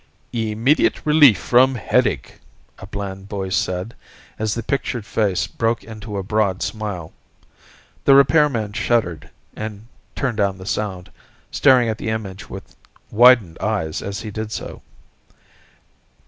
[0.51, 2.39] "...Immediate relief from headache,"
[2.79, 3.93] a bland voice said,
[4.39, 7.13] as the pictured face broke into a broad smile.
[8.05, 9.85] The repairman shuddered, and
[10.15, 11.11] turned down the sound,
[11.51, 12.75] staring at the image with
[13.11, 14.81] widened eyes as he did so.